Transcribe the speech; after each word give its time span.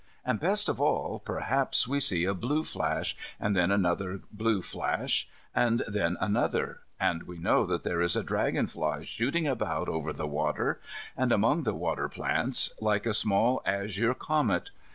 And, 0.25 0.39
best 0.39 0.67
of 0.67 0.81
all, 0.81 1.19
perhaps 1.23 1.87
we 1.87 1.99
see 1.99 2.25
a 2.25 2.33
blue 2.33 2.63
flash, 2.63 3.15
and 3.39 3.55
then 3.55 3.69
another 3.69 4.21
blue 4.31 4.63
flash, 4.63 5.29
and 5.53 5.83
then 5.87 6.17
another, 6.19 6.79
and 6.99 7.21
we 7.27 7.37
know 7.37 7.67
that 7.67 7.83
there 7.83 8.01
is 8.01 8.15
a 8.15 8.23
dragon 8.23 8.65
fly 8.65 9.03
shooting 9.05 9.45
about 9.45 9.87
over 9.87 10.11
the 10.11 10.25
water, 10.25 10.81
and 11.15 11.31
among 11.31 11.61
the 11.61 11.75
water 11.75 12.09
plants, 12.09 12.73
like 12.81 13.05
a 13.05 13.13
small 13.13 13.61
azure 13.63 14.15
comet. 14.15 14.71